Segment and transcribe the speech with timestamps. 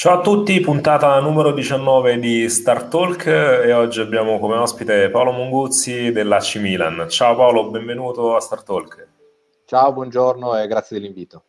[0.00, 5.32] Ciao a tutti, puntata numero 19 di Star Talk e oggi abbiamo come ospite Paolo
[5.32, 7.04] Monguzzi dell'AC Milan.
[7.10, 9.08] Ciao Paolo, benvenuto a Star Talk.
[9.66, 11.44] Ciao, buongiorno e grazie dell'invito.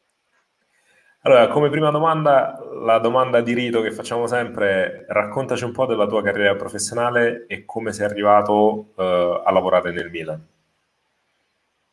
[1.22, 6.06] Allora, come prima domanda, la domanda di rito che facciamo sempre, raccontaci un po' della
[6.06, 9.02] tua carriera professionale e come sei arrivato uh,
[9.46, 10.46] a lavorare nel Milan.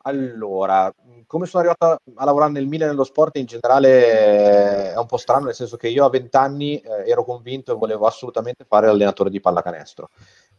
[0.03, 0.93] Allora,
[1.29, 5.17] come sono arrivato a lavorare nel Milan e nello sport in generale è un po'
[5.17, 8.87] strano, nel senso che io a 20 anni eh, ero convinto e volevo assolutamente fare
[8.87, 10.09] l'allenatore di pallacanestro.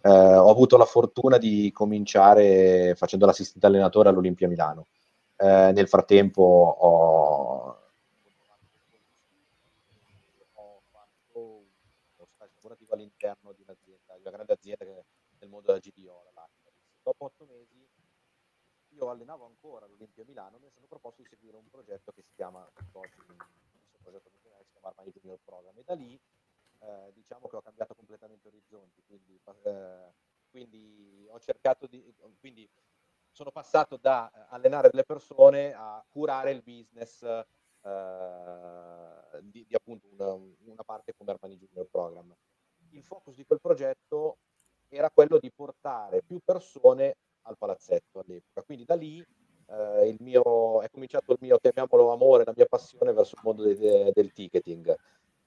[0.01, 4.87] Eh, ho avuto la fortuna di cominciare facendo l'assistente allenatore all'Olimpia Milano.
[5.35, 7.77] Eh, nel frattempo ho,
[12.91, 16.33] all'interno di un'azienda, di una grande azienda nel mondo della GDO.
[17.03, 17.80] Dopo otto mesi
[19.01, 22.71] io allenavo ancora all'Olimpia Milano, mi sono proposto di seguire un progetto che si chiama,
[22.93, 23.37] oggi un
[24.03, 26.21] progetto che si chiama Armani Junior Program e da lì
[26.81, 30.13] eh, diciamo che ho cambiato completamente orizzonti, quindi, eh,
[30.51, 32.69] quindi ho cercato di, quindi
[33.31, 37.47] sono passato da eh, allenare delle persone a curare il business eh,
[39.43, 42.35] di, di, appunto una, una, parte come Armani Junior Program.
[42.91, 44.39] Il focus di quel progetto
[44.89, 48.63] era quello di portare più persone al palazzetto all'epoca.
[48.63, 49.25] Quindi da lì
[49.71, 53.77] eh, mio, è cominciato il mio, chiamiamolo amore, la mia passione verso il mondo de,
[53.77, 54.95] de, del ticketing.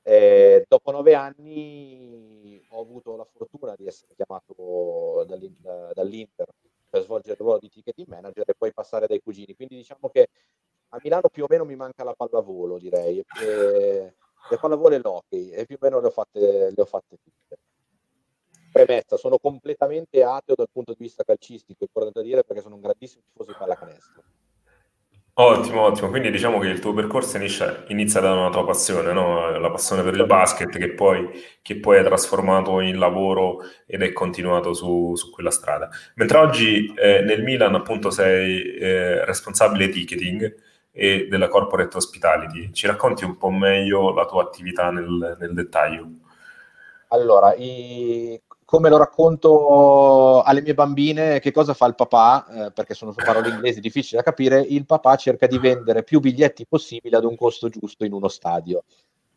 [0.01, 6.47] E dopo nove anni ho avuto la fortuna di essere chiamato dall'Inter
[6.89, 9.55] per svolgere il ruolo di ticketing manager e poi passare dai cugini.
[9.55, 10.27] Quindi diciamo che
[10.89, 13.23] a Milano più o meno mi manca la pallavolo, direi.
[13.41, 14.15] E,
[14.49, 16.39] le pallavolo e l'hockey e più o meno le ho fatte,
[16.75, 17.57] le ho fatte tutte
[18.73, 22.81] premessa, sono completamente ateo dal punto di vista calcistico, è importante dire perché sono un
[22.81, 24.23] grandissimo tifoso di pallacanestro.
[25.35, 26.09] Ottimo, ottimo.
[26.09, 29.57] Quindi diciamo che il tuo percorso inizia, inizia da una tua passione, no?
[29.57, 31.27] la passione per il basket che poi,
[31.63, 35.89] che poi hai trasformato in lavoro ed è continuato su, su quella strada.
[36.15, 40.55] Mentre oggi eh, nel Milan appunto sei eh, responsabile ticketing
[40.91, 42.71] e della corporate hospitality.
[42.71, 46.07] Ci racconti un po' meglio la tua attività nel, nel dettaglio?
[47.07, 52.93] Allora, i, come lo racconto alle mie bambine, che cosa fa il papà, eh, perché
[52.93, 57.25] sono parole inglesi difficili da capire, il papà cerca di vendere più biglietti possibile ad
[57.25, 58.83] un costo giusto in uno stadio.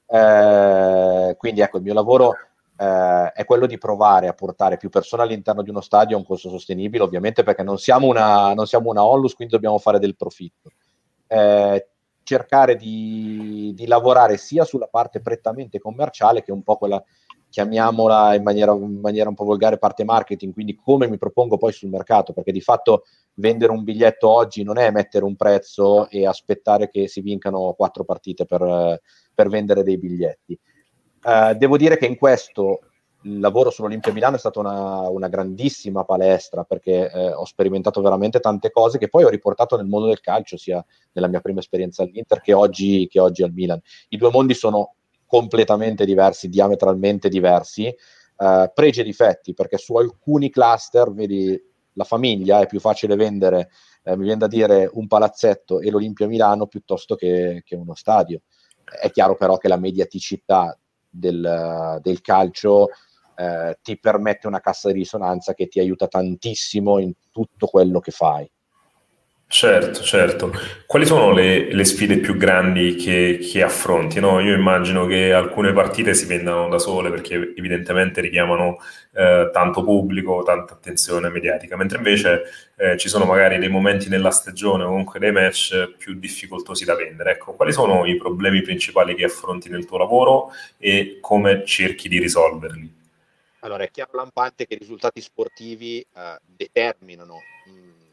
[0.06, 2.34] Eh, quindi ecco, il mio lavoro
[2.78, 6.26] eh, è quello di provare a portare più persone all'interno di uno stadio a un
[6.26, 10.16] costo sostenibile, ovviamente perché non siamo una, non siamo una onlus, quindi dobbiamo fare del
[10.16, 10.70] profitto.
[11.26, 11.88] Eh,
[12.22, 17.02] cercare di, di lavorare sia sulla parte prettamente commerciale, che un po' quella
[17.48, 21.72] chiamiamola in maniera, in maniera, un po' volgare parte marketing, quindi come mi propongo poi
[21.72, 26.26] sul mercato, perché di fatto vendere un biglietto oggi non è mettere un prezzo e
[26.26, 29.00] aspettare che si vincano quattro partite per,
[29.34, 30.58] per vendere dei biglietti.
[31.22, 32.80] Uh, devo dire che in questo
[33.22, 38.38] il lavoro sull'Olimpia Milano è stata una, una grandissima palestra perché eh, ho sperimentato veramente
[38.38, 42.02] tante cose che poi ho riportato nel mondo del calcio, sia nella mia prima esperienza
[42.02, 43.80] all'Inter che oggi, che oggi al Milan.
[44.10, 44.94] I due mondi sono
[45.26, 51.60] completamente diversi, diametralmente diversi, eh, pregi e difetti, perché su alcuni cluster, vedi,
[51.94, 53.70] la famiglia è più facile vendere,
[54.02, 58.42] eh, mi viene da dire, un palazzetto e l'Olimpia Milano piuttosto che, che uno stadio.
[58.84, 60.78] È chiaro però che la mediaticità
[61.08, 62.88] del, del calcio
[63.34, 68.10] eh, ti permette una cassa di risonanza che ti aiuta tantissimo in tutto quello che
[68.10, 68.48] fai.
[69.48, 70.52] Certo, certo.
[70.86, 74.18] Quali sono le, le sfide più grandi che, che affronti?
[74.18, 74.40] No?
[74.40, 78.78] Io immagino che alcune partite si vendano da sole perché evidentemente richiamano
[79.12, 82.42] eh, tanto pubblico, tanta attenzione mediatica, mentre invece
[82.76, 86.96] eh, ci sono magari dei momenti nella stagione o comunque dei match più difficoltosi da
[86.96, 87.30] vendere.
[87.32, 92.18] Ecco, quali sono i problemi principali che affronti nel tuo lavoro e come cerchi di
[92.18, 92.94] risolverli?
[93.60, 97.36] Allora, è chiaro lampante che i risultati sportivi eh, determinano
[97.66, 98.05] mh, mm,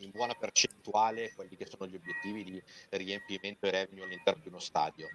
[0.00, 4.58] in buona percentuale quelli che sono gli obiettivi di riempimento e revenue all'interno di uno
[4.58, 5.08] stadio.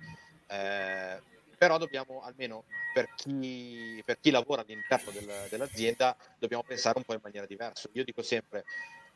[0.48, 1.22] Eh,
[1.58, 7.14] però dobbiamo, almeno per chi, per chi lavora all'interno del, dell'azienda, dobbiamo pensare un po'
[7.14, 7.90] in maniera diversa.
[7.94, 8.66] Io dico sempre,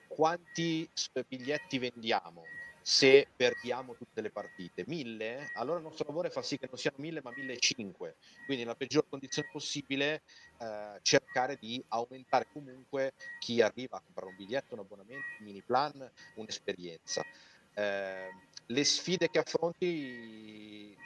[0.08, 0.90] quanti
[1.28, 2.44] biglietti vendiamo
[2.88, 4.86] se perdiamo tutte le partite?
[4.88, 5.52] Mille?
[5.56, 8.16] Allora il nostro lavoro è far sì che non siano mille ma mille e cinque.
[8.46, 10.22] Quindi nella peggior condizione possibile
[10.58, 15.62] eh, cercare di aumentare comunque chi arriva a comprare un biglietto, un abbonamento, un mini
[15.62, 17.26] plan, un'esperienza.
[17.74, 18.30] Eh,
[18.68, 20.98] le sfide che affronti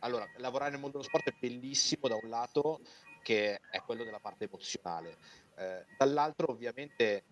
[0.00, 2.80] allora, lavorare nel mondo dello sport è bellissimo da un lato,
[3.22, 5.16] che è quello della parte emozionale,
[5.54, 7.22] eh, dall'altro ovviamente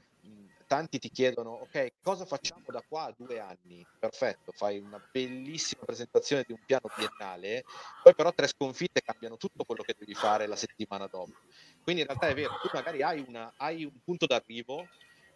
[0.74, 3.86] tanti ti chiedono, ok, cosa facciamo da qua a due anni?
[3.96, 7.62] Perfetto, fai una bellissima presentazione di un piano biennale,
[8.02, 11.30] poi però tre sconfitte cambiano tutto quello che devi fare la settimana dopo.
[11.80, 14.88] Quindi in realtà è vero, tu magari hai, una, hai un punto d'arrivo,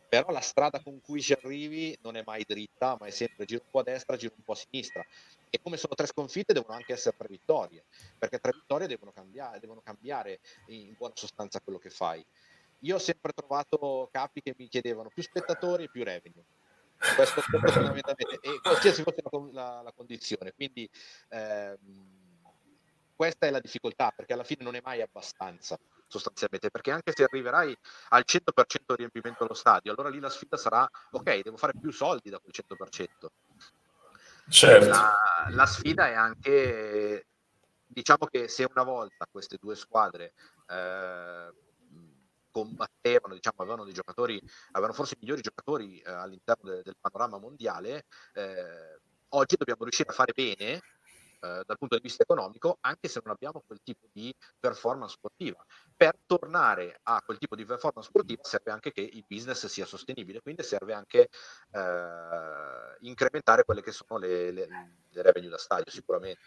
[0.09, 3.61] però la strada con cui ci arrivi non è mai dritta, ma è sempre giro
[3.63, 5.05] un po' a destra, giro un po' a sinistra.
[5.51, 7.85] E come sono tre sconfitte, devono anche essere tre vittorie,
[8.19, 12.27] perché tre vittorie devono cambiare, devono cambiare in buona sostanza quello che fai.
[12.81, 16.45] Io ho sempre trovato capi che mi chiedevano più spettatori e più revenue.
[17.15, 20.53] Questo fondamentalmente, e qualsiasi fosse la, la, la condizione.
[20.53, 20.89] Quindi
[21.29, 22.19] ehm,
[23.15, 25.79] questa è la difficoltà, perché alla fine non è mai abbastanza
[26.09, 27.77] sostanzialmente, perché anche se arriverai
[28.11, 28.41] al 100%
[28.87, 32.39] di riempimento dello stadio, allora lì la sfida sarà, ok, devo fare più soldi da
[32.39, 33.29] quel 100%.
[34.49, 34.89] Certo.
[34.89, 35.15] La,
[35.51, 37.27] la sfida è anche,
[37.87, 40.33] diciamo che se una volta queste due squadre
[40.69, 41.53] eh,
[42.51, 44.41] combattevano, diciamo, avevano dei giocatori,
[44.73, 49.01] avevano forse i migliori giocatori eh, all'interno de, del panorama mondiale, eh,
[49.31, 50.81] oggi dobbiamo riuscire a fare bene
[51.41, 55.65] eh, dal punto di vista economico, anche se non abbiamo quel tipo di performance sportiva.
[55.97, 60.41] Per tornare a quel tipo di performance sportiva serve anche che il business sia sostenibile,
[60.41, 61.29] quindi serve anche
[61.71, 64.69] eh, incrementare quelle che sono le, le,
[65.09, 66.41] le revenue da stadio, sicuramente.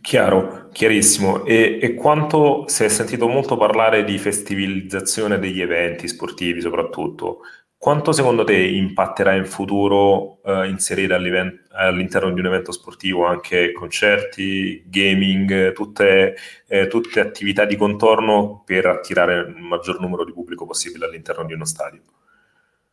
[0.00, 1.44] Chiaro, chiarissimo.
[1.44, 7.40] E, e, quanto si è sentito molto parlare di festivalizzazione degli eventi sportivi, soprattutto,
[7.76, 14.82] quanto secondo te impatterà in futuro eh, inserire all'interno di un evento sportivo anche concerti,
[14.86, 16.36] gaming, tutte,
[16.66, 21.52] eh, tutte attività di contorno per attirare il maggior numero di pubblico possibile all'interno di
[21.52, 22.02] uno stadio?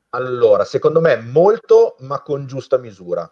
[0.10, 3.30] Allora, secondo me molto, ma con giusta misura.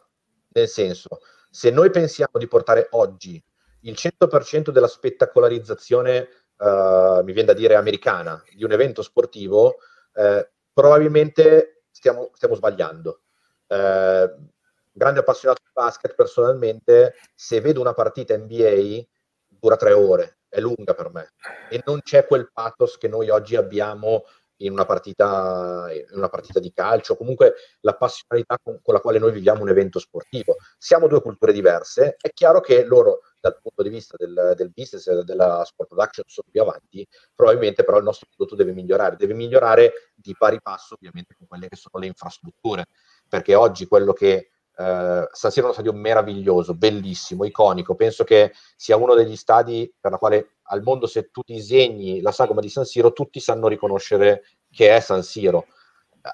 [0.53, 1.19] Nel senso,
[1.49, 3.41] se noi pensiamo di portare oggi
[3.83, 6.27] il 100% della spettacolarizzazione,
[6.57, 9.77] uh, mi viene da dire americana, di un evento sportivo,
[10.13, 13.21] uh, probabilmente stiamo, stiamo sbagliando.
[13.67, 14.51] Uh,
[14.91, 19.03] grande appassionato di basket personalmente, se vedo una partita NBA
[19.47, 21.33] dura tre ore, è lunga per me
[21.69, 24.25] e non c'è quel pathos che noi oggi abbiamo
[24.57, 29.17] in una partita, in una partita di calcio, comunque la passionalità con, con, la quale
[29.17, 30.57] noi viviamo un evento sportivo.
[30.77, 35.05] Siamo due culture diverse, è chiaro che loro dal punto di vista del, del business
[35.07, 37.05] e della sport production sono più avanti,
[37.35, 41.67] probabilmente però il nostro prodotto deve migliorare, deve migliorare di pari passo ovviamente con quelle
[41.67, 42.85] che sono le infrastrutture,
[43.27, 47.93] perché oggi quello che Uh, San Siro è uno stadio meraviglioso, bellissimo, iconico.
[47.93, 52.31] Penso che sia uno degli stadi per la quale al mondo, se tu disegni la
[52.31, 55.67] sagoma di San Siro, tutti sanno riconoscere che è San Siro.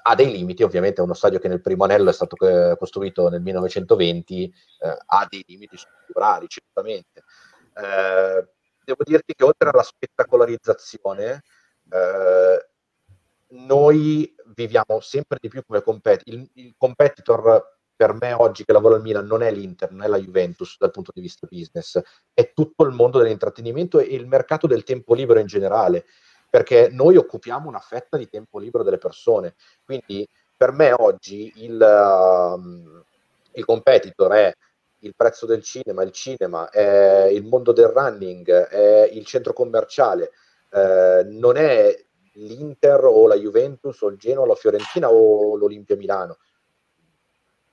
[0.02, 3.28] Ha dei limiti, ovviamente, è uno stadio che nel primo anello è stato eh, costruito
[3.28, 7.24] nel 1920, eh, ha dei limiti strutturali, certamente.
[7.74, 8.48] Eh,
[8.84, 11.42] devo dirti che oltre alla spettacolarizzazione,
[11.90, 12.68] eh,
[13.48, 16.34] noi viviamo sempre di più come competitor.
[16.34, 20.06] Il, il competitor per me oggi che lavoro al Milan non è l'Inter, non è
[20.06, 22.00] la Juventus dal punto di vista business,
[22.32, 26.06] è tutto il mondo dell'intrattenimento e il mercato del tempo libero in generale,
[26.50, 29.54] perché noi occupiamo una fetta di tempo libero delle persone.
[29.84, 33.02] Quindi per me oggi il, uh,
[33.52, 34.52] il competitor è
[35.02, 40.32] il prezzo del cinema, il cinema, è il mondo del running, è il centro commerciale,
[40.72, 42.04] eh, non è
[42.34, 46.36] l'Inter o la Juventus o il Genoa la Fiorentina o l'Olimpia Milano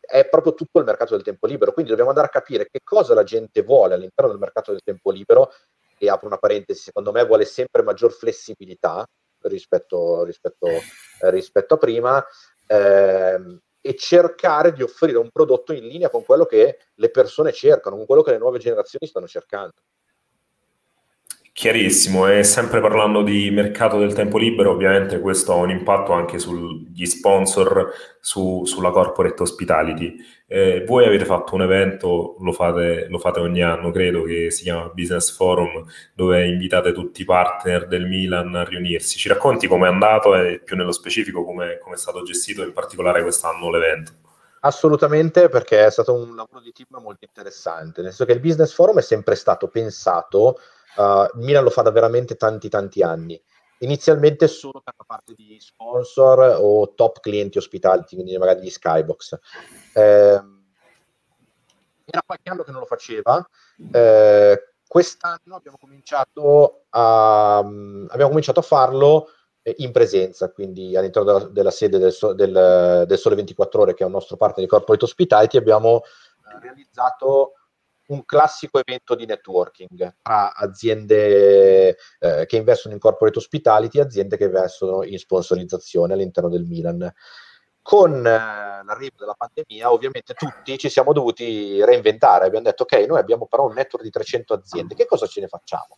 [0.07, 3.13] è proprio tutto il mercato del tempo libero, quindi dobbiamo andare a capire che cosa
[3.13, 5.51] la gente vuole all'interno del mercato del tempo libero
[5.97, 9.05] e apro una parentesi, secondo me vuole sempre maggior flessibilità
[9.41, 12.25] rispetto, rispetto, eh, rispetto a prima
[12.67, 17.95] ehm, e cercare di offrire un prodotto in linea con quello che le persone cercano,
[17.95, 19.73] con quello che le nuove generazioni stanno cercando.
[21.57, 26.37] Chiarissimo, e sempre parlando di mercato del tempo libero, ovviamente questo ha un impatto anche
[26.37, 30.17] sugli sponsor, su, sulla corporate hospitality.
[30.45, 34.61] Eh, voi avete fatto un evento, lo fate, lo fate, ogni anno, credo, che si
[34.61, 35.83] chiama Business Forum,
[36.13, 39.17] dove invitate tutti i partner del Milan a riunirsi.
[39.17, 43.71] Ci racconti com'è andato e più nello specifico come è stato gestito in particolare quest'anno
[43.71, 44.11] l'evento?
[44.59, 48.75] Assolutamente, perché è stato un lavoro di team molto interessante, nel senso che il Business
[48.75, 50.59] Forum è sempre stato pensato
[50.95, 53.41] Uh, Milan lo fa da veramente tanti tanti anni.
[53.79, 59.37] Inizialmente solo per la parte di sponsor o top clienti ospitality, quindi magari di Skybox.
[59.93, 60.41] Eh,
[62.09, 63.47] era qualche anno che non lo faceva.
[63.91, 69.29] Eh, quest'anno abbiamo cominciato a, um, abbiamo cominciato a farlo
[69.61, 74.03] eh, in presenza, quindi all'interno della, della sede del, del, del, Sole 24 Ore, che
[74.03, 77.56] è un nostro partner di Corporate Hospitality, abbiamo eh, realizzato
[78.07, 84.37] un classico evento di networking tra aziende eh, che investono in corporate hospitality e aziende
[84.37, 87.11] che investono in sponsorizzazione all'interno del Milan.
[87.81, 92.45] Con eh, l'arrivo della pandemia, ovviamente tutti ci siamo dovuti reinventare.
[92.45, 95.47] Abbiamo detto, ok, noi abbiamo però un network di 300 aziende, che cosa ce ne
[95.47, 95.97] facciamo?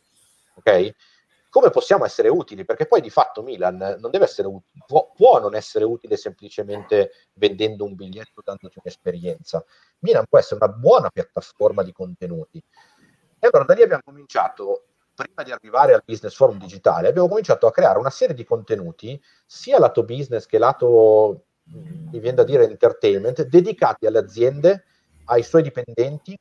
[0.55, 0.93] Ok?
[1.49, 2.63] Come possiamo essere utili?
[2.63, 7.11] Perché poi di fatto Milan non deve essere utile, può, può, non essere utile semplicemente
[7.33, 9.63] vendendo un biglietto, dandoti un'esperienza.
[9.99, 12.63] Milan può essere una buona piattaforma di contenuti.
[13.39, 17.65] E allora da lì abbiamo cominciato, prima di arrivare al business forum digitale, abbiamo cominciato
[17.65, 22.65] a creare una serie di contenuti, sia lato business che lato, mi viene da dire,
[22.65, 24.83] entertainment, dedicati alle aziende,
[25.25, 26.37] ai suoi dipendenti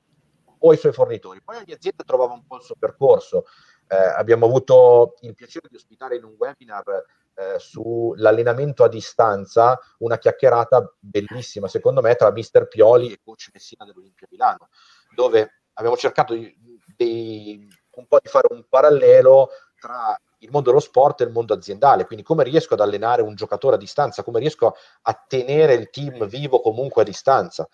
[0.59, 1.41] o ai suoi fornitori.
[1.43, 3.45] Poi ogni azienda trovava un po' il suo percorso
[3.89, 7.05] eh, abbiamo avuto il piacere di ospitare in un webinar
[7.35, 13.85] eh, sull'allenamento a distanza una chiacchierata bellissima, secondo me, tra Mister Pioli e coach Messina
[13.85, 14.69] dell'Olimpia Milano,
[15.15, 16.55] dove abbiamo cercato di,
[16.97, 21.55] di, un po' di fare un parallelo tra il mondo dello sport e il mondo
[21.55, 25.91] aziendale, quindi come riesco ad allenare un giocatore a distanza, come riesco a tenere il
[25.91, 27.69] team vivo comunque a distanza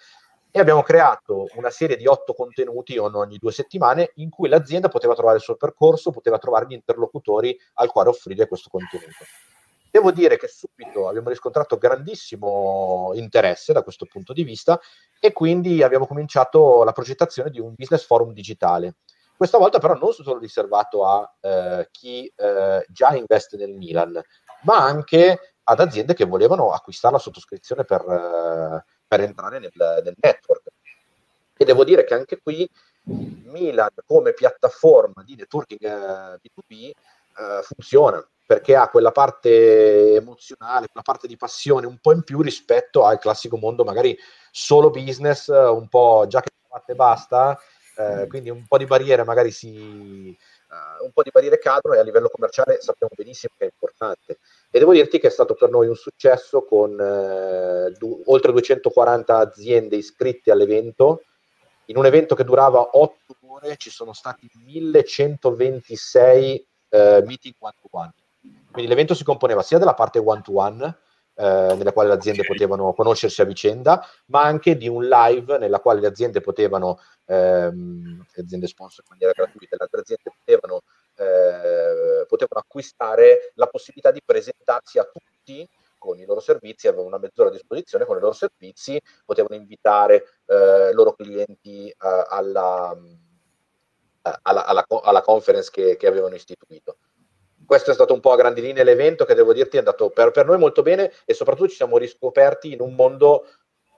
[0.56, 5.12] e abbiamo creato una serie di otto contenuti ogni due settimane in cui l'azienda poteva
[5.12, 9.24] trovare il suo percorso, poteva trovare gli interlocutori al quale offrire questo contenuto.
[9.90, 14.80] Devo dire che subito abbiamo riscontrato grandissimo interesse da questo punto di vista
[15.18, 18.98] e quindi abbiamo cominciato la progettazione di un business forum digitale.
[19.36, 24.22] Questa volta però non solo riservato a eh, chi eh, già investe nel Milan,
[24.62, 30.14] ma anche ad aziende che volevano acquistare la sottoscrizione per, eh, per entrare nel, nel
[30.20, 30.62] network.
[31.56, 32.68] E devo dire che anche qui
[33.04, 41.02] Milan come piattaforma di networking eh, B2B eh, funziona perché ha quella parte emozionale, quella
[41.02, 44.18] parte di passione un po' in più rispetto al classico mondo magari
[44.50, 47.58] solo business, un po' già che fatte basta,
[47.96, 50.36] eh, quindi un po' di barriere magari si,
[51.00, 54.38] un po' di barriere cadono e a livello commerciale sappiamo benissimo che è importante.
[54.70, 59.36] E devo dirti che è stato per noi un successo con uh, du- oltre 240
[59.36, 61.22] aziende iscritte all'evento.
[61.86, 68.12] In un evento che durava 8 ore ci sono stati 1126 uh, eh, meeting one-to-one.
[68.72, 70.98] Quindi l'evento si componeva sia della parte one-to-one,
[71.36, 72.52] eh, nella quale le aziende okay.
[72.52, 78.24] potevano conoscersi a vicenda, ma anche di un live nella quale le aziende potevano, ehm,
[78.32, 80.82] le aziende sponsor in maniera gratuita, le altre aziende potevano,
[81.16, 87.18] eh, potevano acquistare la possibilità di presentarsi a tutti con i loro servizi, avevano una
[87.18, 92.94] mezz'ora a disposizione con i loro servizi, potevano invitare eh, i loro clienti eh, alla,
[94.42, 96.98] alla, alla, alla, conference che, che avevano istituito
[97.66, 100.30] questo è stato un po' a grandi linee l'evento che devo dirti è andato per,
[100.30, 103.46] per, noi molto bene e soprattutto ci siamo riscoperti in un mondo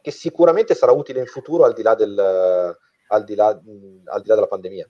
[0.01, 2.19] che sicuramente sarà utile in futuro al di là, del,
[3.09, 4.89] al di là, al di là della pandemia.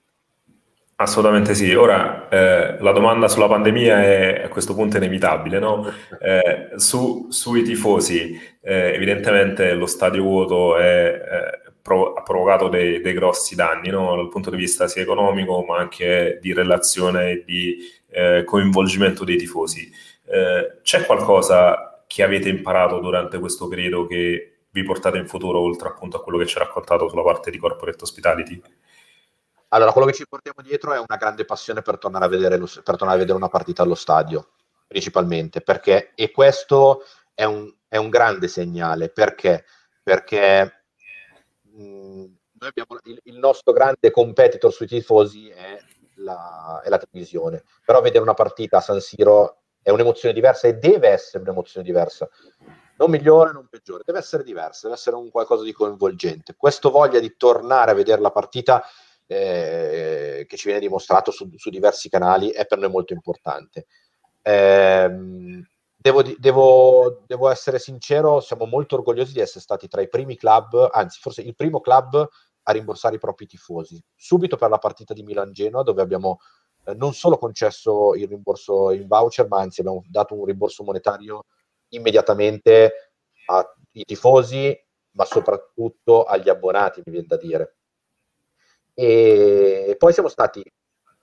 [0.99, 1.73] Assolutamente sì.
[1.75, 5.85] Ora eh, la domanda sulla pandemia è a questo punto inevitabile, no?
[6.19, 13.01] Eh, su, sui tifosi, eh, evidentemente lo stadio vuoto è, eh, pro, ha provocato dei,
[13.01, 14.15] dei grossi danni no?
[14.15, 17.77] dal punto di vista sia economico, ma anche di relazione e di
[18.09, 19.89] eh, coinvolgimento dei tifosi.
[20.25, 25.87] Eh, c'è qualcosa che avete imparato durante questo periodo che vi portate in futuro, oltre
[25.87, 28.61] appunto a quello che ci ha raccontato sulla parte di corporate hospitality?
[29.69, 32.67] Allora, quello che ci portiamo dietro è una grande passione per tornare a vedere, lo,
[32.67, 34.49] per tornare a vedere una partita allo stadio,
[34.87, 37.03] principalmente, perché, e questo
[37.33, 39.65] è un, è un grande segnale, perché?
[40.01, 40.76] Perché
[42.59, 45.77] abbiamo, il, il nostro grande competitor sui tifosi è
[46.15, 47.63] la, è la televisione.
[47.85, 52.29] Però vedere una partita a San Siro è un'emozione diversa e deve essere un'emozione diversa.
[52.97, 56.55] Non migliore, non peggiore, deve essere diversa, deve essere un qualcosa di coinvolgente.
[56.57, 58.83] Questo voglia di tornare a vedere la partita
[59.27, 63.85] eh, che ci viene dimostrato su, su, diversi canali è per noi molto importante.
[64.41, 65.63] Eh,
[66.07, 70.89] devo, devo, devo, essere sincero, siamo molto orgogliosi di essere stati tra i primi club,
[70.91, 72.27] anzi forse il primo club
[72.63, 74.01] a rimborsare i propri tifosi.
[74.15, 76.39] Subito per la partita di Milan-Genoa, dove abbiamo
[76.85, 81.45] eh, non solo concesso il rimborso in voucher, ma anzi abbiamo dato un rimborso monetario
[81.89, 83.13] immediatamente
[83.47, 84.77] ai tifosi,
[85.11, 87.77] ma soprattutto agli abbonati, mi viene da dire.
[88.93, 90.63] E poi siamo stati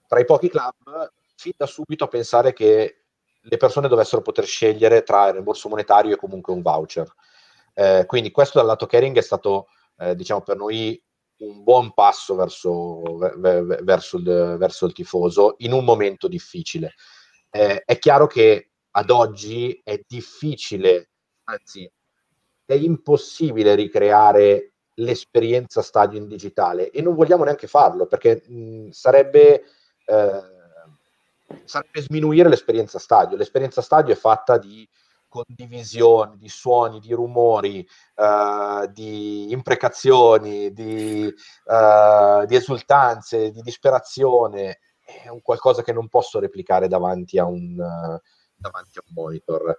[0.07, 3.03] tra i pochi club fin da subito a pensare che
[3.46, 7.12] le persone dovessero poter scegliere tra il rimborso monetario e comunque un voucher.
[7.74, 11.02] Eh, quindi questo dal lato caring è stato, eh, diciamo, per noi
[11.36, 16.94] un buon passo verso, verso, il, verso il tifoso in un momento difficile.
[17.50, 21.10] Eh, è chiaro che ad oggi è difficile,
[21.44, 21.90] anzi
[22.64, 29.64] è impossibile ricreare l'esperienza stadio in digitale e non vogliamo neanche farlo perché mh, sarebbe,
[30.06, 30.42] eh,
[31.64, 33.36] sarebbe sminuire l'esperienza stadio.
[33.36, 34.88] L'esperienza stadio è fatta di
[35.28, 45.28] condivisioni, di suoni, di rumori, uh, di imprecazioni, di, uh, di, esultanze, di disperazione, è
[45.28, 48.20] un qualcosa che non posso replicare davanti a un, uh,
[48.54, 49.76] davanti a un monitor.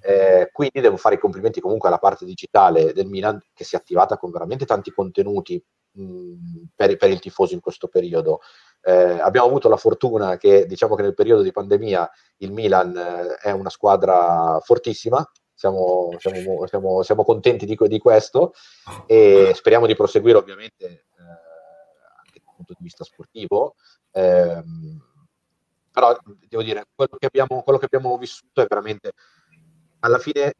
[0.00, 3.78] Eh, quindi devo fare i complimenti comunque alla parte digitale del Milan che si è
[3.78, 8.40] attivata con veramente tanti contenuti mh, per, per, il tifoso in questo periodo.
[8.88, 13.34] Eh, abbiamo avuto la fortuna che diciamo che nel periodo di pandemia il Milan eh,
[13.34, 18.54] è una squadra fortissima, siamo, siamo, siamo, siamo contenti di, di, questo
[19.04, 21.20] e speriamo di proseguire ovviamente eh,
[22.16, 23.74] anche dal punto di vista sportivo.
[24.12, 25.04] Ehm,
[25.92, 26.16] però
[26.48, 29.12] devo dire, quello che, abbiamo, quello che abbiamo vissuto è veramente
[29.98, 30.54] alla fine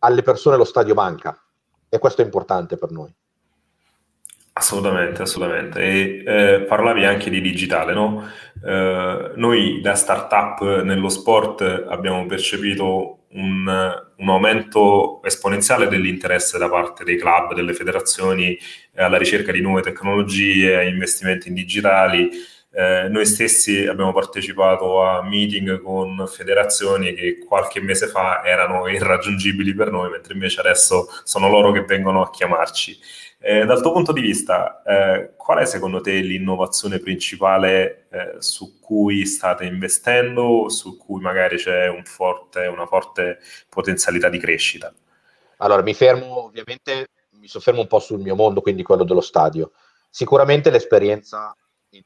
[0.00, 1.40] alle persone lo stadio manca
[1.88, 3.14] e questo è importante per noi.
[4.54, 5.80] Assolutamente, assolutamente.
[5.80, 8.28] E eh, parlavi anche di digitale, no?
[8.62, 13.66] Eh, noi da startup nello sport abbiamo percepito un,
[14.16, 18.54] un, aumento esponenziale dell'interesse da parte dei club, delle federazioni
[18.94, 22.28] eh, alla ricerca di nuove tecnologie, investimenti in digitali.
[22.74, 29.74] Eh, noi stessi abbiamo partecipato a meeting con federazioni che qualche mese fa erano irraggiungibili
[29.74, 32.98] per noi, mentre invece adesso sono loro che vengono a chiamarci.
[33.38, 38.78] Eh, dal tuo punto di vista, eh, qual è secondo te l'innovazione principale eh, su
[38.80, 44.94] cui state investendo, su cui magari c'è un forte, una forte potenzialità di crescita?
[45.58, 49.72] Allora, mi fermo ovviamente, mi soffermo un po' sul mio mondo, quindi quello dello stadio.
[50.08, 51.54] Sicuramente l'esperienza
[51.96, 52.02] in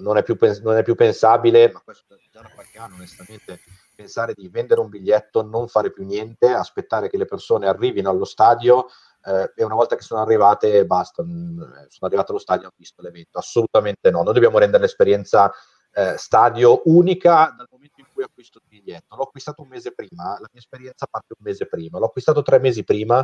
[0.00, 3.60] non è più, non è più pensabile, ma questo già da qualche anno onestamente,
[3.94, 8.24] pensare di vendere un biglietto, non fare più niente, aspettare che le persone arrivino allo
[8.24, 8.86] stadio
[9.24, 13.02] eh, e una volta che sono arrivate basta, mm, sono arrivate allo stadio, ho visto
[13.02, 13.38] l'evento.
[13.38, 15.52] Assolutamente no, noi dobbiamo rendere l'esperienza
[15.92, 19.16] eh, stadio unica dal momento in cui acquisto il biglietto.
[19.16, 21.98] L'ho acquistato un mese prima, la mia esperienza parte un mese prima.
[21.98, 23.16] L'ho acquistato tre mesi prima,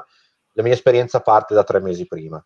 [0.52, 2.42] la mia esperienza parte da tre mesi prima.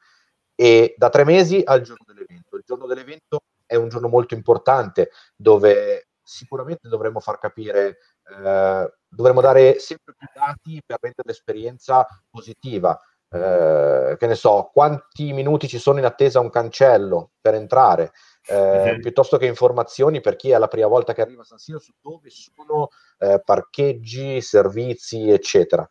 [0.55, 2.57] E da tre mesi al giorno dell'evento.
[2.57, 9.41] Il giorno dell'evento è un giorno molto importante dove sicuramente dovremmo far capire, eh, dovremmo
[9.41, 12.99] dare sempre più dati per rendere l'esperienza positiva
[13.31, 18.13] eh, che ne so, quanti minuti ci sono in attesa a un cancello per entrare,
[18.47, 19.01] eh, mm-hmm.
[19.01, 21.93] piuttosto che informazioni per chi è la prima volta che arriva a San Siro su
[22.01, 25.87] dove sono eh, parcheggi, servizi, eccetera.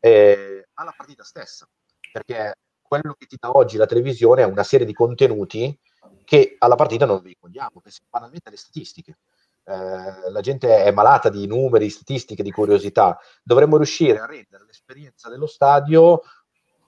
[0.00, 1.68] alla partita stessa,
[2.12, 5.76] perché quello che ti dà oggi la televisione è una serie di contenuti
[6.24, 9.18] che alla partita non veicoliamo, sono banalmente le statistiche.
[9.64, 13.18] Eh, la gente è malata di numeri, statistiche, di curiosità.
[13.42, 16.22] Dovremmo riuscire a rendere l'esperienza dello stadio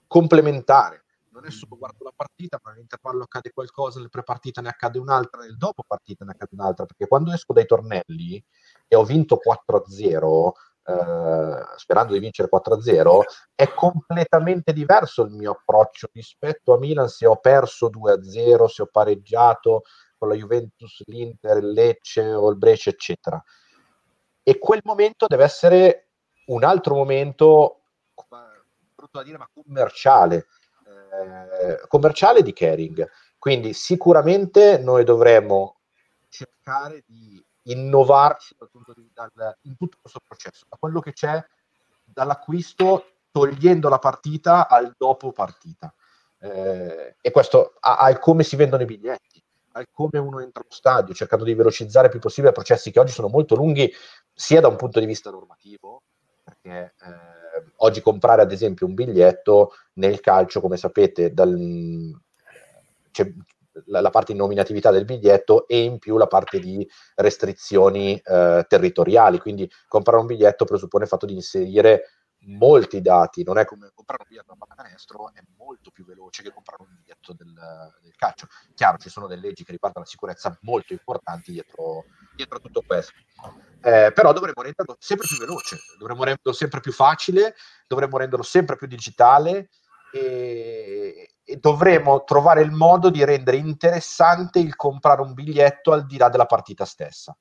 [0.07, 1.05] complementare.
[1.39, 5.43] Non è solo guardo la partita, ma nell'intervallo accade qualcosa, nel pre-partita ne accade un'altra,
[5.43, 8.45] nel dopo partita ne accade un'altra, perché quando esco dai tornelli
[8.89, 13.23] e ho vinto 4-0, eh, sperando di vincere 4-0,
[13.55, 18.89] è completamente diverso il mio approccio rispetto a Milan se ho perso 2-0, se ho
[18.91, 19.83] pareggiato
[20.17, 23.41] con la Juventus, l'Inter, il Lecce o il Brescia, eccetera.
[24.43, 26.09] E quel momento deve essere
[26.47, 27.83] un altro momento
[28.99, 30.49] brutto da dire, ma commerciale,
[31.11, 33.09] eh, commerciale di caring.
[33.39, 35.81] Quindi sicuramente noi dovremmo
[36.29, 38.57] cercare di innovarci
[38.95, 41.43] di, dal, in tutto questo processo, da quello che c'è
[42.05, 45.93] dall'acquisto togliendo la partita al dopo partita.
[46.41, 49.43] Eh, e questo al come si vendono i biglietti,
[49.73, 53.13] al come uno entra allo stadio, cercando di velocizzare il più possibile processi che oggi
[53.13, 53.93] sono molto lunghi,
[54.33, 56.03] sia da un punto di vista normativo,
[56.61, 61.57] perché eh, oggi comprare ad esempio un biglietto nel calcio, come sapete, dal,
[63.11, 63.33] c'è
[63.87, 68.65] la, la, parte di nominatività del biglietto e in più la parte di restrizioni eh,
[68.69, 72.03] territoriali, quindi comprare un biglietto presuppone il fatto di inserire
[72.43, 76.53] molti dati, non è come comprare un biglietto a pallacanestro, è molto più veloce che
[76.53, 77.53] comprare un biglietto del,
[78.03, 78.47] del, calcio.
[78.75, 83.13] Chiaro, ci sono delle leggi che riguardano la sicurezza molto importanti dietro, dietro tutto questo.
[83.83, 87.55] Eh, però dovremmo renderlo sempre più veloce, dovremmo renderlo sempre più facile,
[87.87, 89.69] dovremmo renderlo sempre più digitale
[90.13, 96.17] e, e dovremmo trovare il modo di rendere interessante il comprare un biglietto al di
[96.17, 97.37] là della partita stessa.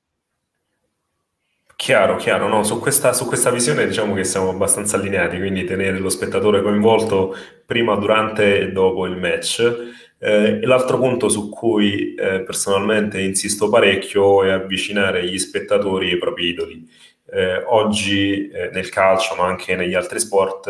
[1.88, 5.98] Chiaro, chiaro, no, su questa, su questa visione diciamo che siamo abbastanza allineati, quindi tenere
[5.98, 9.94] lo spettatore coinvolto prima, durante e dopo il match.
[10.18, 16.48] Eh, l'altro punto su cui eh, personalmente insisto parecchio è avvicinare gli spettatori ai propri
[16.48, 16.86] idoli.
[17.24, 20.68] Eh, oggi eh, nel calcio, ma anche negli altri sport,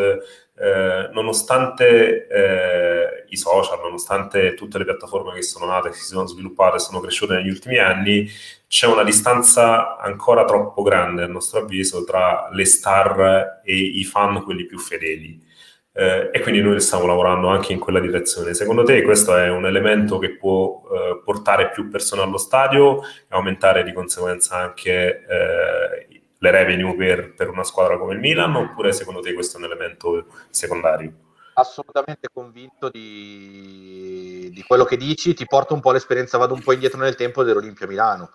[0.60, 6.26] eh, nonostante eh, i social, nonostante tutte le piattaforme che sono nate, che si sono
[6.26, 8.28] sviluppate sono cresciute negli ultimi anni,
[8.66, 14.42] c'è una distanza ancora troppo grande, a nostro avviso, tra le star e i fan,
[14.42, 15.46] quelli più fedeli.
[15.92, 18.54] Eh, e quindi noi stiamo lavorando anche in quella direzione.
[18.54, 23.26] Secondo te questo è un elemento che può eh, portare più persone allo stadio e
[23.30, 28.92] aumentare di conseguenza anche eh, le revenue per, per, una squadra come il Milan oppure
[28.92, 31.12] secondo te questo è un elemento secondario?
[31.54, 36.72] Assolutamente convinto di, di quello che dici, ti porto un po' l'esperienza, vado un po'
[36.72, 38.30] indietro nel tempo dell'Olimpia Milano.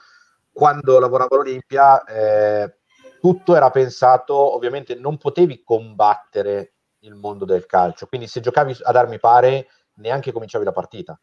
[0.51, 2.75] Quando lavoravo all'Olimpia eh,
[3.21, 8.07] tutto era pensato, ovviamente non potevi combattere il mondo del calcio.
[8.07, 11.17] Quindi se giocavi ad armi pare, neanche cominciavi la partita.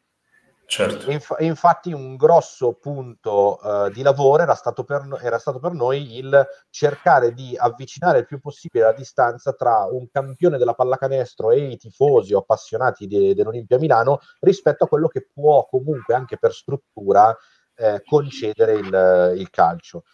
[0.71, 1.11] Certo.
[1.11, 6.17] Inf- infatti un grosso punto uh, di lavoro era stato, per, era stato, per, noi
[6.17, 11.73] il cercare di avvicinare il più possibile la distanza tra un campione della pallacanestro e
[11.73, 16.53] i tifosi o appassionati de- dell'Olimpia Milano rispetto a quello che può comunque anche per
[16.53, 17.37] struttura
[17.75, 20.05] eh, concedere il, il, calcio.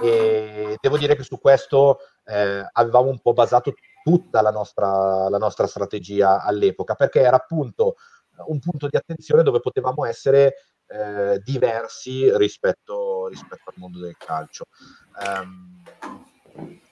[0.00, 5.38] E devo dire che su questo eh, avevamo un po' basato tutta la nostra, la
[5.38, 7.96] nostra strategia all'epoca, perché era appunto
[8.46, 10.54] un punto di attenzione dove potevamo essere
[10.88, 14.66] eh, diversi rispetto, rispetto, al mondo del calcio.
[15.18, 15.82] Um,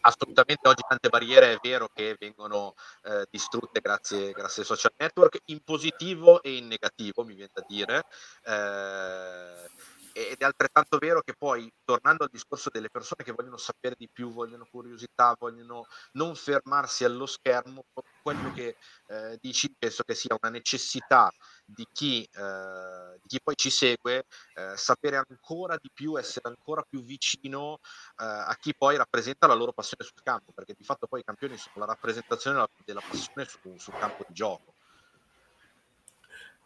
[0.01, 5.39] assolutamente oggi tante barriere è vero che vengono eh, distrutte grazie, grazie, ai social network
[5.47, 8.05] in positivo e in negativo mi viene da dire
[8.45, 9.71] eh,
[10.17, 14.09] ed è altrettanto vero che poi, tornando al discorso delle persone che vogliono sapere di
[14.11, 17.85] più, vogliono curiosità, vogliono non fermarsi allo schermo,
[18.23, 21.31] quello che eh, dici penso che sia una necessità
[21.65, 24.25] di chi, eh, di chi poi ci segue,
[24.55, 27.79] eh, sapere ancora di più, essere ancora più vicino
[28.17, 31.25] eh, a chi poi rappresenta la loro passione sul campo, perché di fatto poi i
[31.25, 34.74] campioni sono la rappresentazione della, della passione su, sul campo di gioco.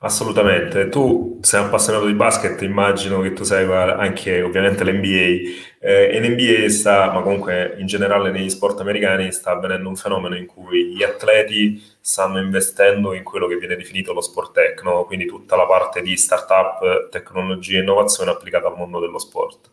[0.01, 5.51] Assolutamente, tu sei appassionato di basket, immagino che tu segua anche ovviamente l'NBA.
[5.81, 10.37] Eh, in NBA sta, ma comunque in generale negli sport americani sta avvenendo un fenomeno
[10.37, 15.27] in cui gli atleti stanno investendo in quello che viene definito lo sport tech, quindi
[15.27, 19.71] tutta la parte di startup, tecnologia e innovazione applicata al mondo dello sport.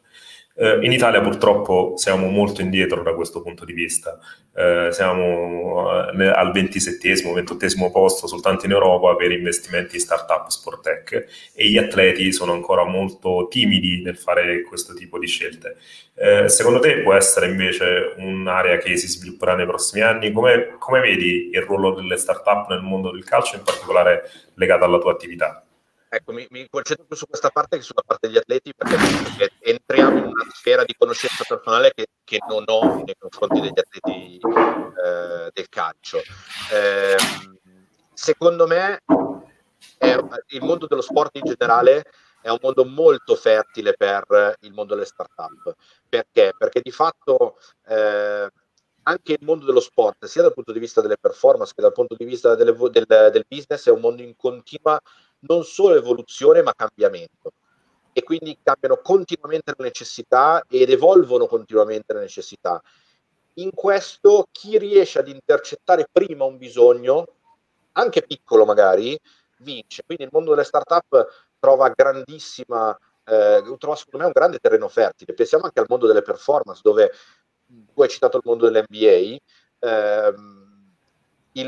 [0.58, 4.18] Eh, in Italia purtroppo siamo molto indietro da questo punto di vista,
[4.56, 10.82] eh, siamo eh, al 27 28 posto soltanto in Europa per investimenti in startup sport
[10.82, 15.76] tech e gli atleti sono ancora molto timidi nel fare questo tipo di scelte.
[16.16, 20.32] Eh, secondo te può essere invece un'area che si svilupperà nei prossimi anni?
[20.32, 25.00] Come, come vedi il ruolo delle startup nel mondo del calcio, in particolare legato alla
[25.00, 25.65] tua attività?
[26.08, 30.18] Ecco, mi, mi, concentro più su questa parte che sulla parte degli atleti perché, entriamo
[30.18, 35.50] in una sfera di conoscenza personale che, che non ho nei confronti degli atleti eh,
[35.52, 36.22] del calcio.
[36.72, 37.16] Eh,
[38.14, 39.02] secondo me
[39.98, 40.18] è,
[40.50, 42.04] il mondo dello sport in generale
[42.42, 45.74] è un mondo molto fertile per il mondo delle start-up.
[46.08, 46.54] Perché?
[46.56, 48.48] Perché di fatto eh,
[49.08, 52.16] anche il mondo dello sport, sia dal punto di vista delle performance che dal punto
[52.16, 55.00] di vista delle, del, del business, è un mondo in continua
[55.48, 57.52] non solo evoluzione ma cambiamento
[58.18, 62.82] e quindi cambiano continuamente le necessità ed evolvono continuamente le necessità.
[63.56, 67.28] In questo chi riesce ad intercettare prima un bisogno,
[67.94, 69.20] anche piccolo magari,
[69.60, 70.04] vince.
[70.06, 71.28] Quindi il mondo delle startup
[71.60, 75.34] trova grandissima, eh, trova secondo me un grande terreno fertile.
[75.34, 77.12] Pensiamo anche al mondo delle performance, dove
[77.94, 79.38] tu hai citato il mondo dell'NBA.
[79.80, 80.65] Ehm,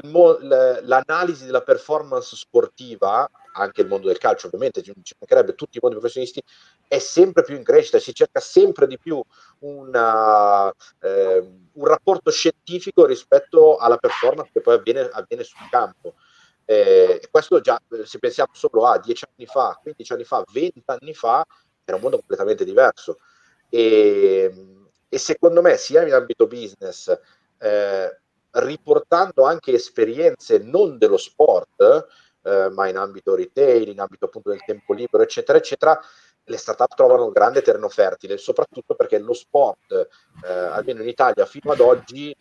[0.04, 5.80] mo- l'analisi della performance sportiva, anche il mondo del calcio ovviamente, ci mancherebbe tutti i
[5.82, 6.42] mondi professionisti,
[6.88, 9.22] è sempre più in crescita, si cerca sempre di più
[9.60, 11.38] una, eh,
[11.74, 16.16] un rapporto scientifico rispetto alla performance che poi avviene, avviene sul campo.
[16.66, 21.14] Eh, questo già, se pensiamo solo a 10 anni fa, 15 anni fa, 20 anni
[21.14, 21.46] fa,
[21.86, 23.18] era un mondo completamente diverso.
[23.70, 24.52] E,
[25.10, 27.18] e secondo me, sia in ambito business,
[27.60, 28.20] eh,
[28.52, 32.08] riportando anche esperienze non dello sport,
[32.44, 36.00] eh, ma in ambito retail, in ambito appunto del tempo libero, eccetera, eccetera,
[36.50, 40.08] le startup trovano un grande terreno fertile, soprattutto perché lo sport,
[40.44, 42.36] eh, almeno in Italia fino ad oggi,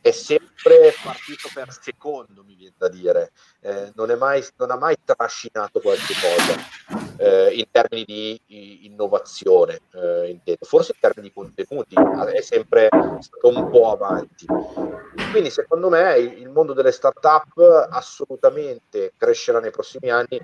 [0.00, 4.96] è sempre partito per secondo, mi viene da dire, eh, non, mai, non, ha mai
[5.04, 6.54] trascinato qualche cosa.
[7.18, 10.64] Eh, in termini di, innovazione, eh, intendo.
[10.64, 11.94] forse in termini di contenuti,
[12.32, 12.88] è sempre
[13.20, 14.46] stato un po' avanti.
[15.30, 20.40] Quindi secondo me il, mondo delle start-up assolutamente crescerà nei prossimi anni.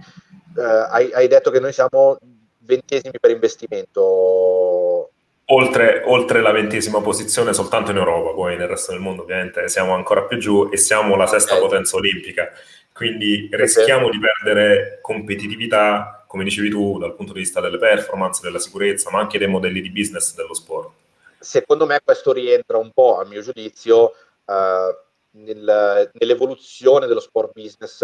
[0.57, 2.18] Eh, hai, hai detto che noi siamo
[2.59, 5.11] ventesimi per investimento
[5.46, 9.94] oltre, oltre, la ventesima posizione soltanto in Europa, poi nel resto del mondo ovviamente siamo
[9.94, 11.66] ancora più giù e siamo la sesta okay.
[11.66, 12.51] potenza olimpica,
[12.92, 18.59] quindi rischiamo di perdere competitività, come dicevi tu, dal punto di vista delle performance, della
[18.59, 20.90] sicurezza, ma anche dei modelli di business dello sport.
[21.38, 24.14] Secondo me questo rientra un po', a mio giudizio,
[24.47, 24.97] uh,
[25.33, 28.01] nel, nell'evoluzione dello sport business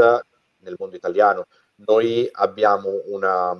[0.59, 1.47] nel mondo italiano.
[1.77, 3.57] Noi abbiamo una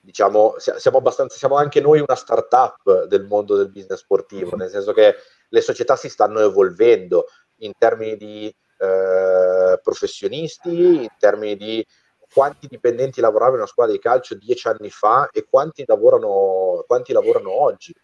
[0.00, 4.92] diciamo, siamo abbastanza, siamo anche noi una startup del mondo del business sportivo, nel senso
[4.92, 5.14] che
[5.48, 7.26] le società si stanno evolvendo
[7.58, 11.86] in termini di eh, professionisti, in termini di
[12.34, 17.12] quanti dipendenti lavoravano in una squadra di calcio dieci anni fa e quanti lavorano, quanti
[17.12, 17.94] lavorano oggi.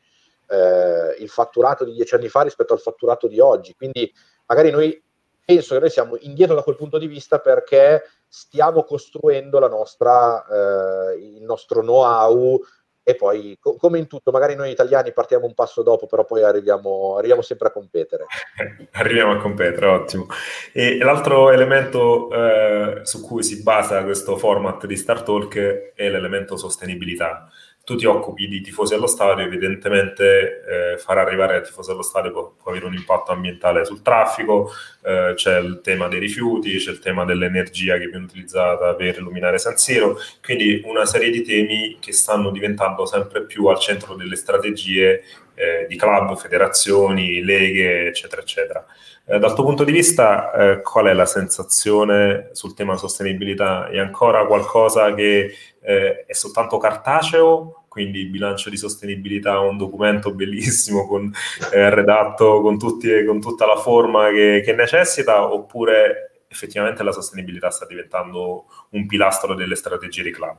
[0.46, 3.74] Eh, il fatturato di dieci anni fa rispetto al fatturato di oggi.
[3.74, 4.12] Quindi
[4.46, 5.02] magari noi
[5.44, 10.46] penso che noi siamo indietro da quel punto di vista perché stiamo costruendo la nostra,
[10.46, 12.60] eh, il nostro know-how
[13.02, 16.42] e poi co- come in tutto, magari noi italiani partiamo un passo dopo, però poi
[16.42, 18.26] arriviamo, arriviamo sempre a competere.
[18.92, 20.26] arriviamo a competere, ottimo.
[20.72, 26.56] E l'altro elemento eh, su cui si basa questo format di Star Talk è l'elemento
[26.56, 27.48] sostenibilità
[27.90, 30.62] tu ti occupi di tifosi allo stadio, evidentemente
[30.94, 34.70] eh, far arrivare tifosi allo stadio può, può, avere un impatto ambientale sul traffico,
[35.02, 39.58] eh, c'è il tema dei rifiuti, c'è il tema dell'energia che viene utilizzata per illuminare
[39.58, 44.36] San Siro, quindi una serie di temi che stanno diventando sempre più al centro delle
[44.36, 45.24] strategie
[45.56, 48.86] eh, di club, federazioni, leghe, eccetera, eccetera.
[49.26, 53.88] Eh, dal tuo punto di vista, eh, qual è la sensazione sul tema sostenibilità?
[53.88, 59.76] È ancora qualcosa che eh, è soltanto cartaceo quindi il bilancio di sostenibilità è un
[59.76, 61.28] documento bellissimo con,
[61.72, 67.68] eh, redatto con, tutti, con, tutta la forma che, che, necessita, oppure effettivamente la sostenibilità
[67.70, 70.56] sta diventando un pilastro delle strategie di club?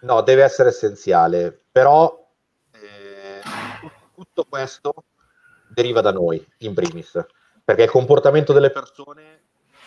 [0.00, 2.28] No, deve essere essenziale, però
[2.72, 3.40] eh,
[4.12, 4.92] tutto questo
[5.68, 7.24] deriva da noi, in primis,
[7.64, 9.42] perché il comportamento delle persone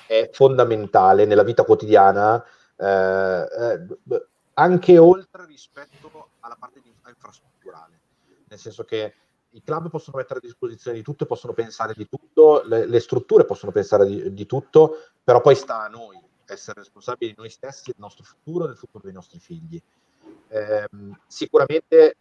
[0.07, 2.41] è fondamentale nella vita quotidiana.
[2.77, 4.25] Eh, eh
[4.57, 7.99] anche oltre rispetto alla parte infrastrutturale,
[8.47, 9.13] nel senso che
[9.51, 13.45] i club possono mettere a disposizione di tutto possono pensare di tutto, le, le strutture
[13.45, 17.85] possono pensare di, di, tutto, però poi sta a noi essere responsabili di noi stessi,
[17.85, 19.81] del nostro futuro e del futuro dei nostri figli.
[20.49, 20.87] Eh,
[21.25, 22.17] sicuramente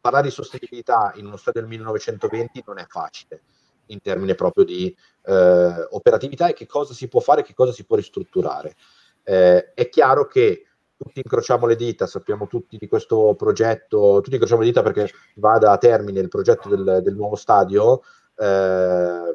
[0.00, 3.42] parlare di sostenibilità in uno stadio del 1920 non è facile
[3.86, 7.84] in termini proprio di eh, operatività e che cosa si può fare, che cosa si
[7.84, 8.76] può ristrutturare.
[9.22, 10.67] Eh, è chiaro che
[10.98, 15.70] tutti incrociamo le dita, sappiamo tutti di questo progetto, tutti incrociamo le dita perché vada
[15.70, 18.02] a termine il progetto del, del nuovo stadio
[18.36, 19.32] eh,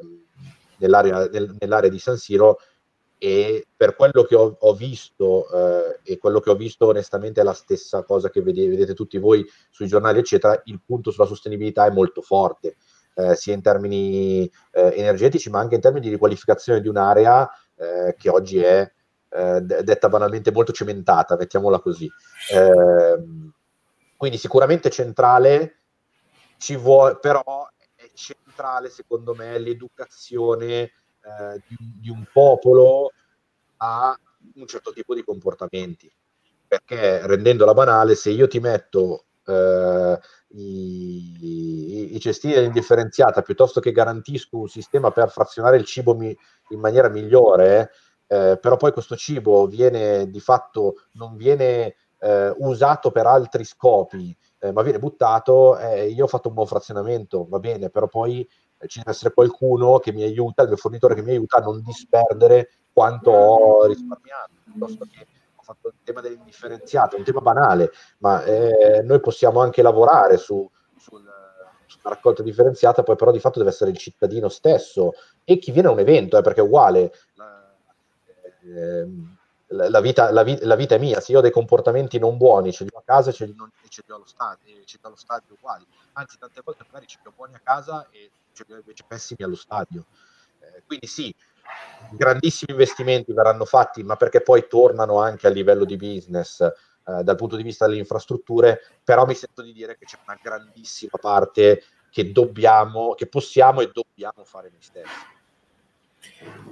[0.76, 2.58] nell'area, nel, nell'area, di San Siro
[3.16, 7.44] e per quello che ho, ho visto eh, e quello che ho visto onestamente è
[7.44, 11.86] la stessa cosa che vedete, vedete tutti voi sui giornali eccetera, il punto sulla sostenibilità
[11.86, 12.76] è molto forte.
[13.16, 18.16] Eh, sia in termini eh, energetici ma anche in termini di riqualificazione di un'area eh,
[18.18, 18.92] che oggi è
[19.34, 22.08] eh, detta banalmente molto cementata, mettiamola così.
[22.52, 23.18] Eh,
[24.16, 25.80] quindi sicuramente centrale,
[26.56, 33.10] ci vuole, però è centrale secondo me l'educazione eh, di, di, un popolo
[33.78, 34.16] a
[34.54, 36.10] un certo tipo di comportamenti.
[36.66, 40.18] Perché rendendola banale, se io ti metto eh,
[40.48, 46.36] i, i, cestini dell'indifferenziata piuttosto che garantisco un sistema per frazionare il cibo mi,
[46.68, 47.90] in maniera migliore,
[48.26, 54.34] eh, però poi questo cibo viene di fatto non viene eh, usato per altri scopi,
[54.58, 58.48] eh, ma viene buttato, eh, io ho fatto un buon frazionamento, va bene, però poi
[58.78, 61.60] eh, ci deve essere qualcuno che mi aiuta, il mio fornitore che mi aiuta a
[61.60, 67.90] non disperdere quanto ho risparmiato, piuttosto che ho fatto il tema dell'indifferenziato, un tema banale,
[68.18, 71.22] ma eh, noi possiamo anche lavorare su, sul,
[71.84, 75.12] sulla raccolta differenziata, poi però di fatto deve essere il cittadino stesso
[75.44, 77.12] e chi viene a un evento, perché è uguale
[77.44, 77.53] Ehm,
[79.68, 82.72] la, vita, la, vi, la, vita, è mia, se io ho dei comportamenti non buoni,
[82.72, 83.54] ce li ho a casa e ce li,
[83.88, 85.86] ce li ho allo stadio, ce li ho allo stadio uguali.
[86.12, 89.04] Anzi, tante volte magari ce li ho buoni a casa e ce li ho invece
[89.06, 90.04] pessimi allo stadio.
[90.60, 91.34] Eh, quindi sì,
[92.12, 97.36] grandissimi investimenti verranno fatti, ma perché poi tornano anche a livello di business eh, dal
[97.36, 101.82] punto di vista delle infrastrutture, però mi sento di dire che c'è una grandissima parte
[102.10, 105.32] che dobbiamo, che possiamo e dobbiamo fare noi stessi.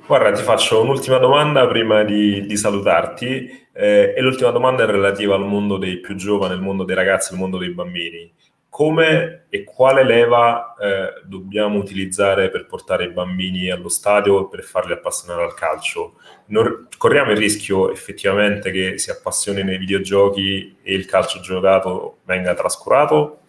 [0.05, 5.37] Guarda, ti faccio un'ultima domanda prima di, di salutarti eh, e l'ultima domanda è relativa
[5.37, 8.31] al mondo dei più giovani, al mondo dei ragazzi, al mondo dei bambini.
[8.69, 14.65] Come e quale leva eh, dobbiamo utilizzare per portare i bambini allo stadio e per
[14.65, 16.15] farli appassionare al calcio?
[16.47, 22.55] Non, corriamo il rischio effettivamente che si appassionino ai videogiochi e il calcio giocato venga
[22.55, 23.41] trascurato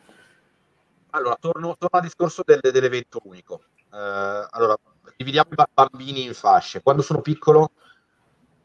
[1.12, 3.62] Allora, torno, torno al discorso del, dell'evento unico.
[3.92, 4.78] Uh, allora,
[5.24, 6.82] dividiamo i bambini in fasce.
[6.82, 7.72] Quando sono piccolo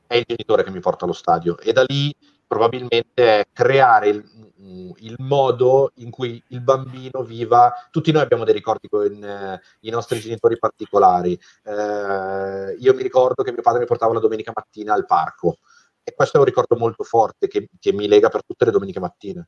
[0.07, 2.15] è il genitore che mi porta allo stadio e da lì
[2.47, 7.73] probabilmente è creare il, il modo in cui il bambino viva.
[7.91, 11.39] Tutti noi abbiamo dei ricordi con eh, i nostri genitori particolari.
[11.63, 15.59] Eh, io mi ricordo che mio padre mi portava la domenica mattina al parco
[16.03, 19.01] e questo è un ricordo molto forte che, che mi lega per tutte le domeniche
[19.01, 19.47] mattine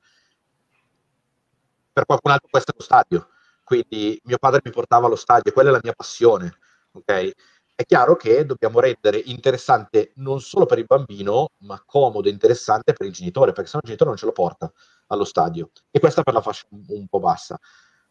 [1.92, 3.28] per qualcun altro questo è lo stadio.
[3.64, 6.58] Quindi mio padre mi portava allo stadio, quella è la mia passione.
[6.92, 7.32] Okay?
[7.74, 12.92] È chiaro che dobbiamo rendere interessante non solo per il bambino, ma comodo e interessante
[12.92, 14.70] per il genitore, perché se no il genitore non ce lo porta
[15.06, 15.70] allo stadio.
[15.90, 17.58] E questa per la fascia un, un po' bassa.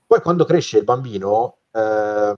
[0.08, 2.34] Poi quando cresce il bambino, eh,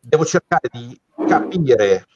[0.00, 2.06] devo cercare di capire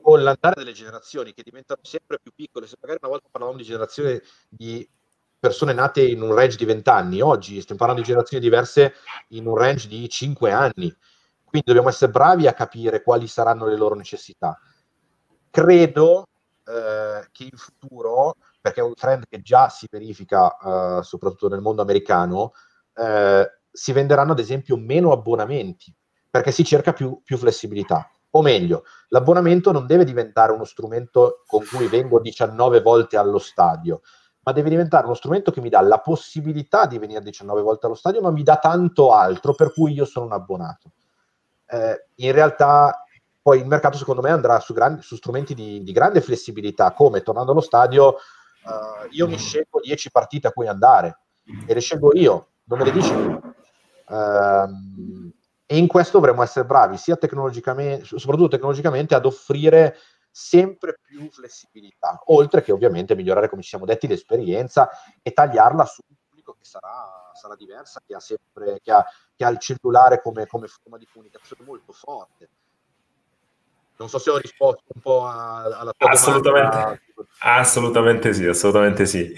[0.00, 3.64] con l'andare delle generazioni che diventano sempre più piccole, se magari una volta parlavamo di
[3.64, 4.88] generazione di
[5.38, 8.94] persone nate in un range di 20 anni, oggi stiamo parlando di generazioni diverse
[9.28, 10.94] in un range di 5 anni,
[11.50, 14.58] quindi dobbiamo essere bravi a capire quali saranno le loro necessità.
[15.50, 16.28] Credo
[16.64, 21.60] eh, che in futuro, perché è un trend che già si verifica eh, soprattutto nel
[21.60, 22.52] mondo americano,
[22.94, 25.92] eh, si venderanno ad esempio meno abbonamenti,
[26.30, 28.08] perché si cerca più, più flessibilità.
[28.30, 34.02] O meglio, l'abbonamento non deve diventare uno strumento con cui vengo 19 volte allo stadio,
[34.42, 37.96] ma deve diventare uno strumento che mi dà la possibilità di venire 19 volte allo
[37.96, 40.92] stadio, ma mi dà tanto altro per cui io sono un abbonato.
[41.70, 43.04] Eh, in realtà
[43.42, 47.22] poi il mercato secondo me andrà su, grandi, su strumenti di, di, grande flessibilità, come
[47.22, 51.20] tornando allo stadio, uh, io mi scelgo 10 partite a cui andare
[51.66, 53.12] e le scelgo io, non me le dici.
[53.12, 55.32] Uh,
[55.64, 59.96] e in questo dovremmo essere bravi, sia tecnologicamente, soprattutto tecnologicamente, ad offrire
[60.30, 64.90] sempre più flessibilità, oltre che ovviamente migliorare, come ci siamo detti, l'esperienza
[65.22, 66.02] e tagliarla su
[66.50, 69.04] pubblico che sarà, sarà diversa, che ha sempre che ha,
[69.36, 72.48] che ha il cellulare come, come, forma di comunicazione molto forte.
[73.96, 77.00] Non so se ho risposto un po' alla tua assolutamente, domanda.
[77.40, 79.34] Assolutamente sì, assolutamente sì.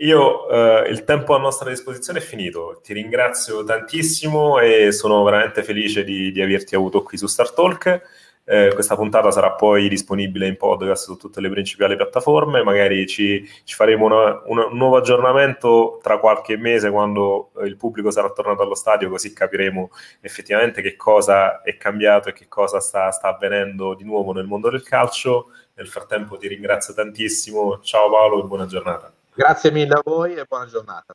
[0.00, 5.64] Io eh, il tempo a nostra disposizione è finito, ti ringrazio tantissimo e sono veramente
[5.64, 8.26] felice di, di averti avuto qui su Star Talk.
[8.50, 12.62] Eh, questa puntata sarà poi disponibile in podcast su tutte le principali piattaforme.
[12.62, 18.10] Magari ci, ci faremo una, una, un nuovo aggiornamento tra qualche mese quando il pubblico
[18.10, 19.90] sarà tornato allo stadio, così capiremo
[20.22, 24.70] effettivamente che cosa è cambiato e che cosa sta, sta avvenendo di nuovo nel mondo
[24.70, 25.50] del calcio.
[25.74, 27.80] Nel frattempo ti ringrazio tantissimo.
[27.82, 29.12] Ciao Paolo e buona giornata.
[29.34, 31.12] Grazie mille a voi e buona giornata.